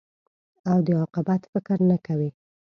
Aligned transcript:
او 0.69 0.77
د 0.85 0.87
عاقبت 0.99 1.41
فکر 1.51 1.77
نه 1.89 1.97
کوې. 2.05 2.29